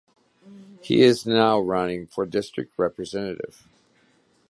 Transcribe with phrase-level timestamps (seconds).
[0.81, 3.67] He is now running for district representative.